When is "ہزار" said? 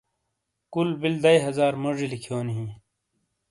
1.47-1.73